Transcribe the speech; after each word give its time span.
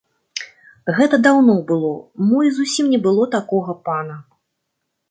Гэта 0.99 1.19
даўно 1.27 1.57
было, 1.73 1.93
мо 2.31 2.37
і 2.49 2.53
зусім 2.59 2.85
не 2.95 2.99
было 3.05 3.31
такога 3.39 3.79
пана. 3.89 4.19